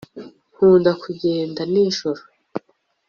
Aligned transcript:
nkunda 0.53 0.91
kugenda 1.01 1.61
nijoro 1.71 2.21